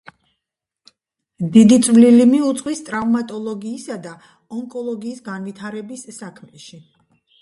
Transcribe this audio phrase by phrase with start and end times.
[1.57, 4.15] დიდი წვლილი მიუძღვის ტრავმატოლოგიისა და
[4.61, 6.81] ონკოლოგიის განვითარების საქმეში.